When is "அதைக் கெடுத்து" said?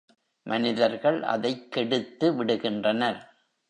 1.23-2.31